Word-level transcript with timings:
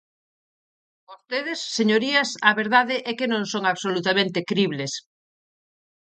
Vostedes, 1.09 1.59
señorías, 1.77 2.29
a 2.49 2.51
verdade 2.61 2.95
é 3.09 3.11
que 3.17 3.31
non 3.33 3.43
son 3.53 3.63
absolutamente 3.71 4.39
cribles. 4.49 4.93